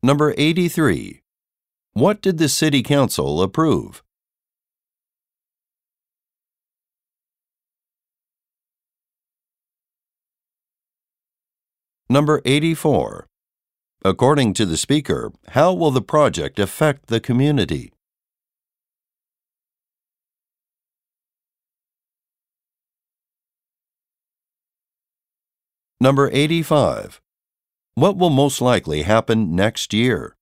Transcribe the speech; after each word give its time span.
Number 0.00 0.32
83. 0.38 1.22
What 1.92 2.22
did 2.22 2.38
the 2.38 2.48
City 2.48 2.84
Council 2.84 3.42
approve? 3.42 4.04
Number 12.08 12.40
84. 12.44 13.26
According 14.04 14.54
to 14.54 14.64
the 14.64 14.76
speaker, 14.76 15.32
how 15.48 15.74
will 15.74 15.90
the 15.90 16.00
project 16.00 16.60
affect 16.60 17.08
the 17.08 17.18
community? 17.18 17.92
Number 26.00 26.30
85. 26.32 27.20
What 27.98 28.16
will 28.16 28.30
most 28.30 28.60
likely 28.60 29.02
happen 29.02 29.56
next 29.56 29.92
year? 29.92 30.37